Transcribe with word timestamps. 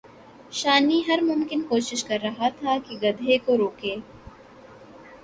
شانی 0.51 0.99
ہر 1.07 1.19
ممکن 1.23 1.61
کوشش 1.69 2.03
کر 2.03 2.17
رہا 2.23 2.49
تھا 2.59 2.77
کہ 2.85 2.97
گدھے 3.03 3.37
کو 3.45 3.57
روکے 3.57 3.95